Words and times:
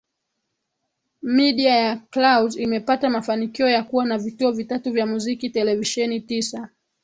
media 1.21 1.75
ya 1.75 1.97
Clouds 2.09 2.55
imepata 2.57 3.09
mafanikio 3.09 3.69
ya 3.69 3.83
kuwa 3.83 4.05
na 4.05 4.17
Vituo 4.17 4.51
vitatu 4.51 4.91
vya 4.91 5.05
muziki 5.05 5.49
televisheni 5.49 6.21
tisa 6.21 6.69